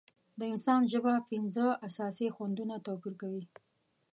[0.39, 3.43] د انسان ژبه پنځه اساسي خوندونه توپیر کوي.